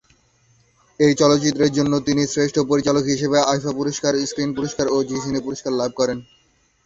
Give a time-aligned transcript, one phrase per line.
[0.99, 5.71] এই চলচ্চিত্রে জন্য তিনি শ্রেষ্ঠ পরিচালক হিসেবে আইফা পুরস্কার, স্ক্রিন পুরস্কার ও জি সিনে পুরস্কার
[5.73, 6.17] লাভ করেন।